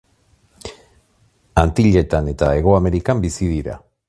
Antilletan 1.65 2.33
eta 2.35 2.51
Hego 2.61 2.77
Amerikan 2.83 3.25
bizi 3.29 3.53
dira. 3.57 3.81